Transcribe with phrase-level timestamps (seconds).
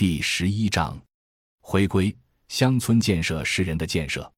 [0.00, 0.98] 第十一章，
[1.60, 2.16] 回归
[2.48, 4.32] 乡村建设是人的建设。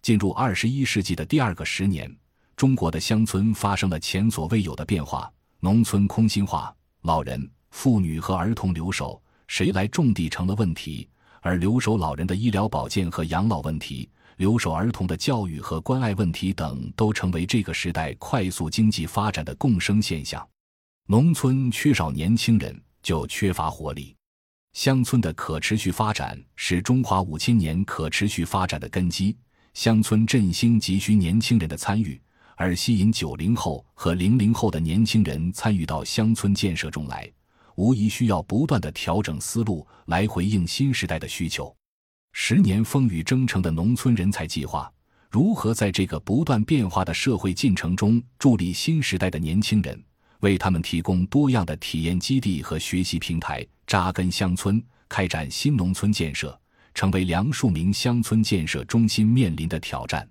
[0.00, 2.10] 进入二十一世纪的第二个十年，
[2.56, 5.30] 中国的乡村发生了前所未有的变化，
[5.60, 11.06] 农村空心化，老人、妇女和儿童留守，谁来种地成了问题，
[11.42, 14.08] 而留守老人的医疗保健和养老问题。
[14.38, 20.48] 留守儿童的教育和关爱问题等，都成为这个时代快速经济发展的共生现象。
[21.06, 24.16] 农村缺少年轻人，就缺乏活力。
[24.72, 29.36] 乡村的可持续发展是中华五千年可持续发展的根基。
[29.74, 32.20] 乡村振兴急需年轻人的参与，
[32.56, 37.30] 而吸引九零后和零零后的年轻人参与到乡村建设中来，
[37.76, 41.74] 无疑需要不断的调整思路，来回应新时代的需求。
[42.32, 44.90] 十年风雨征程的农村人才计划，
[45.30, 50.02] 如何在这个不断变化的社会进程中助力新时代的年轻人，
[50.40, 56.58] 为他们提供多样的体验基地和学习平台，扎根乡村，开展新农村建设，
[56.94, 60.26] 成为梁漱溟乡村建设中心面临的挑战。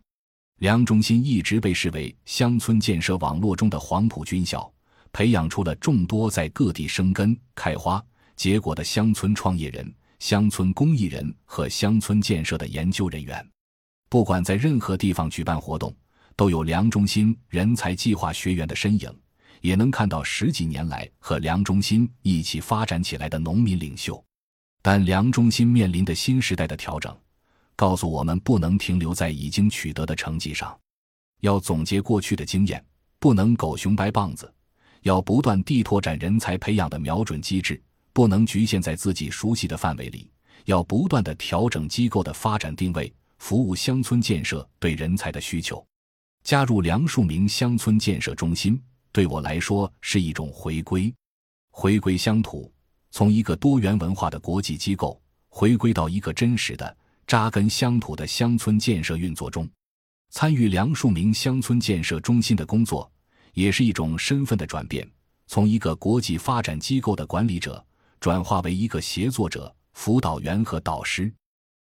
[0.62, 4.68] 梁中心一直被视为乡村建设网络中的黄埔军校，
[5.14, 8.04] 培养出了众多在各地生根、开花、
[8.36, 9.94] 结果的乡村创业人。
[10.18, 13.48] 乡村公益人和乡村建设的研究人员，
[14.10, 15.96] 不管在任何地方举办活动，
[16.36, 19.21] 都有梁中心人才计划学员的身影，
[19.62, 24.22] 也能看到十几年来和梁中心一起发展起来的农民领袖。
[24.82, 27.16] 但梁中心面临的新时代的调整，
[27.76, 30.78] 告诉我们不能停留在已经取得的成绩上，
[31.40, 32.84] 要总结过去的经验，
[33.20, 34.52] 不能狗熊掰棒子，
[35.04, 37.82] 要不断地拓展人才培养的瞄准机制。
[38.14, 40.30] 不能局限在自己熟悉的范围里，
[40.66, 45.82] 要不断的调整机构的发展定位，服务乡村建设对人才的需求。
[46.44, 48.82] 加入梁漱溟乡村建设中心，
[49.12, 51.14] 对我来说是一种回归，
[51.70, 52.72] 回归乡土，
[53.12, 59.70] 从一个多元文化的国际机构，回归到一个真实的扎根乡土的乡村建设运作中。
[60.30, 63.12] 参与梁漱溟乡村建设中心的工作，
[63.54, 65.10] 也是一种身份的转变，
[65.48, 67.86] 从一个国际发展机构的管理者。
[68.22, 71.34] 转化为一个协作者、辅导员和导师，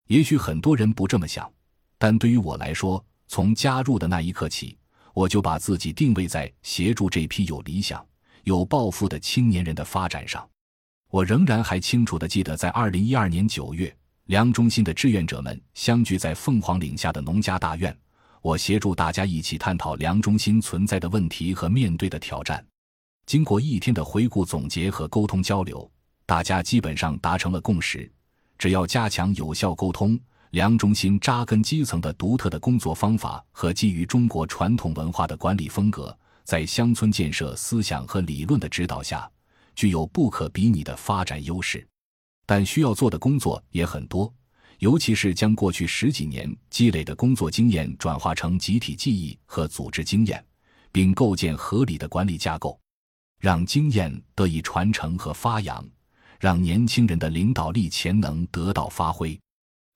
[0.07, 1.49] 也许很多人不这么想，
[1.97, 4.77] 但对于我来说，从加入的那一刻起，
[5.15, 8.05] 我就把自己定位在协助这批有理想、
[8.43, 10.45] 有抱负的青年人的发展上。
[11.09, 13.95] 我仍然还清楚地记得，在二零一二年九月，
[14.25, 17.97] 梁中心的志愿者们相聚在凤凰岭下的农家大院，
[18.41, 22.63] 我协助大家一起探讨梁中心存在的问题和面对的挑战。
[23.25, 25.89] 经过一天的回顾、总结和沟通交流。
[26.25, 28.11] 大家基本上达成了共识，
[28.57, 30.19] 只要加强有效沟通，
[30.55, 39.29] 梁中心扎根基层的独特的工作方法和基于中国传统文化的管理风格，在乡村建设思想和理论的指导下，
[39.75, 41.85] 具有不可比拟的发展优势。
[42.45, 44.33] 但需要做的工作也很多，
[44.79, 50.41] 尤其是将过去十几年积累的工作经验转化成集体记忆和组织经验，
[50.89, 52.79] 并构建合理的管理架构，
[53.41, 55.85] 让经验得以传承和发扬。
[56.39, 59.37] 让年轻人的领导力潜能得到发挥。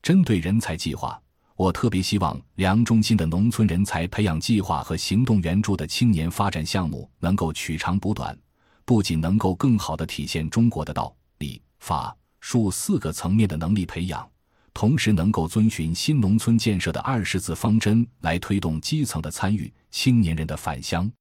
[0.02, 1.22] 针对人才计划，
[1.56, 8.38] 我特别希望梁中心的农村人才培养计划和行动援助的青年发展项目能够取长补短，
[8.86, 14.30] 不仅能够更好地体现中国的道、理、法、术四个层面的能力培养，
[14.74, 21.12] 同时能够遵循新农村建设的二十字方针来推动基层的参与、青年人的返乡。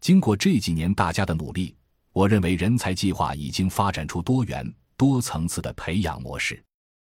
[0.00, 1.74] 经过这几年大家的努力。
[2.10, 6.60] 我认为人才计划已经发展出多元、多层次的培养模式。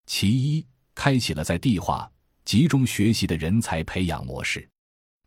[0.05, 0.65] 其一，
[0.95, 2.09] 开启了在地化、
[2.45, 4.67] 集中学习的人才培养模式。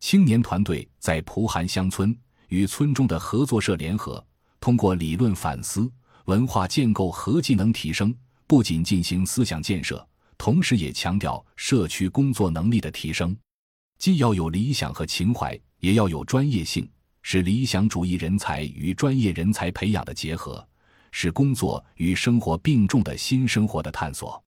[0.01, 2.17] 青年团队在蒲韩乡村
[2.49, 4.25] 与村中的合作社联合，
[4.61, 5.91] 通过理论反思、
[6.27, 8.15] 文化建构和技能提升，
[8.47, 10.07] 不仅进行思想建设，
[10.37, 13.37] 同时也强调社区工作能力的提升。
[13.99, 16.89] 既要有理想和情怀，也要有专业性。
[17.29, 20.65] 是理想主义人才与专业人才培养的结合，
[21.11, 24.41] 是工作与生活并重的新生活的探索。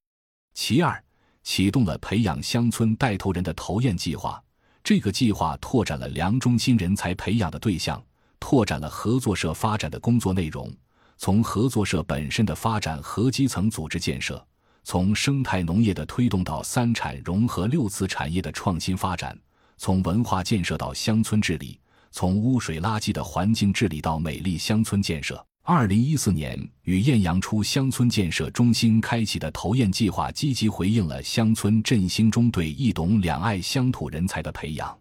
[0.53, 1.03] 其二，
[1.49, 4.39] 启动了培养乡村带头人的投雁计划。
[4.83, 7.99] 这个计划拓展了梁中心人才培养的对象，
[8.39, 10.71] 拓展了合作社发展的工作内容。
[11.17, 14.45] 从合作社本身的发展和基层组织建设，
[14.83, 19.35] 从生态农业的推动到三产融合六次产业的创新发展，
[19.75, 21.79] 从文化建设到乡村治理。
[22.11, 34.97] 从污水垃圾的环境治理到美丽乡村建设，二零一四年与艳阳初乡村建设中心开启的投验计划，积极回应了乡村振兴中对一懂两爱乡土人才的培养。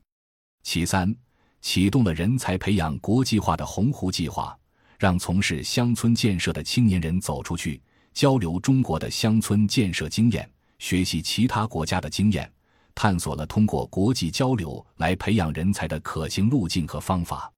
[0.63, 1.15] 其三，
[1.63, 4.55] 启动了人才培养国际化的鸿鹄计划，
[4.99, 7.81] 让从事乡村建设的青年人走出去，
[8.13, 12.53] 交流中国的乡村建设经验，学习其他国家的经验，
[12.95, 17.51] 探索了通过国际交流来培养人才的可行路径和方法。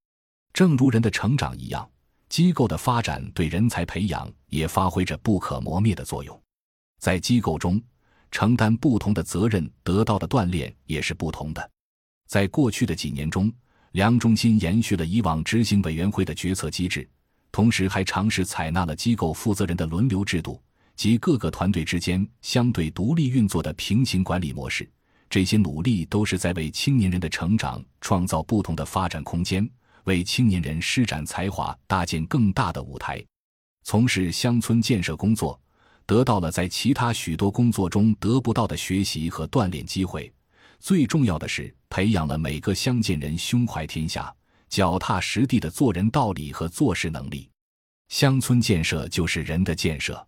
[0.53, 1.91] 正如人的成长一样，
[2.31, 6.41] 机构的发展对人才培养也发挥着不可磨灭的作用。
[7.01, 7.83] 在机构中，
[8.31, 11.71] 承担不同的责任，得到的锻炼也是不同的。
[12.29, 13.53] 在过去的几年中，
[13.93, 17.07] 梁中心延续了以往执行委员会的决策机制，
[17.51, 20.63] 同时还尝试采纳了机构负责人的轮流制度
[20.95, 24.89] 及各个团队之间相对独立运作的平行管理模式。
[25.29, 29.69] 这些努力都是在为青年人的成长创造不同的发展空间，
[30.05, 33.25] 为青年人施展才华搭建更大的舞台。
[33.83, 35.61] 从事乡村建设工作，
[36.07, 40.33] 得到了在其他许多工作中得不到的学习和锻炼机会。
[40.79, 44.35] 最重要的是，培养了每个乡建人胸怀天下、
[44.69, 47.49] 脚踏实地的做人道理和做事能力。
[48.09, 50.27] 乡村建设就是人的建设。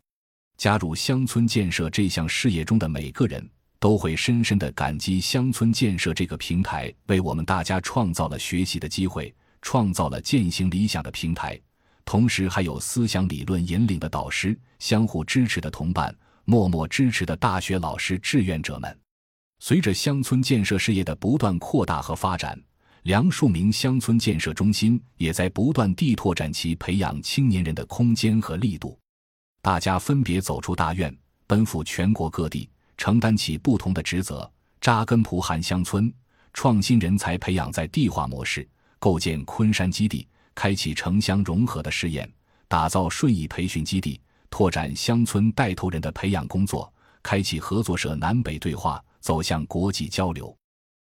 [0.58, 11.59] 加入乡村建设这项事业中的每个人都会深深的感激乡村建设这个平台，为我们大家创造了学习的机会，创造了践行理想的平台，
[12.05, 16.14] 同时还有思想理论引领的导师、相互支持的同伴、
[16.44, 18.99] 默默支持的大学老师、志愿者们。
[19.61, 22.61] 随着乡村建设事业的不断扩大和发展，
[23.05, 28.99] 梁树明乡村建设中心也在不断地拓展其培养青年人的空间和力度。
[29.62, 31.17] 大家分别走出大院，
[31.47, 34.50] 奔赴全国各地，承担起不同的职责，
[34.81, 36.12] 扎根蒲汉乡村，
[36.53, 38.69] 创新人才培养在地化模式，
[39.02, 42.32] 构建昆山基地，开启城乡融合的试验，
[42.69, 49.02] 打造顺义培训基地，拓展乡村带头人的培养工作，开启合作社南北对话。
[49.20, 50.52] 走向国际交流，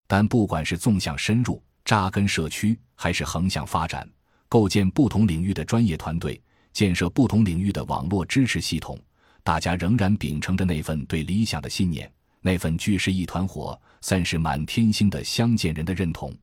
[0.06, 4.08] 但不管是纵向深入扎根社区，还是横向发展，
[4.48, 6.40] 构建不同领域的专业团队，
[6.72, 8.98] 建设不同领域的网络支持系统，
[9.42, 12.10] 大家仍然秉承着那份对理想的信念，
[12.40, 16.34] 那份聚是一团火，散是满天星的相见人的认同。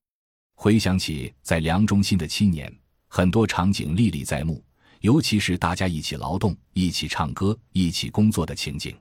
[0.64, 2.74] 回想起在梁中心的七年，
[3.10, 4.64] 很多场景历历在目，
[5.02, 8.96] 尤其是大家一起劳动、一起唱歌、一起工作的情景。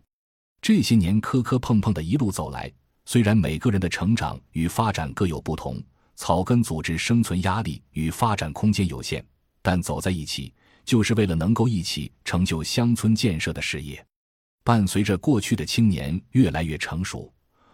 [0.61, 2.69] 这些年磕磕碰碰的一路走来，
[3.05, 5.81] 虽然每个人的成长与发展各有不同，
[6.17, 9.25] 草根组织生存压力与发展空间有限，
[9.63, 10.53] 但走在一起，
[10.85, 14.05] 就是为了能够一起成就乡村建设的事业。
[14.65, 17.33] 伴随着过去的青年越来越成熟，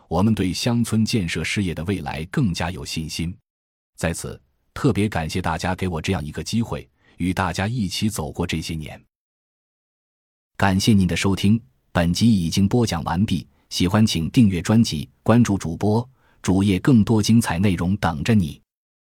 [0.08, 3.34] 我们对乡村建设事业的未来更加有信心。
[3.98, 4.40] 在此，
[4.72, 9.04] 特别感谢大家给我这样一个机会，与大家一起走过这些年。
[10.56, 11.60] 感谢您的收听。
[11.90, 16.08] 本集已经播讲完毕，喜欢请订阅专辑，关注主播
[16.42, 18.62] 主页，更多精彩内容等着你。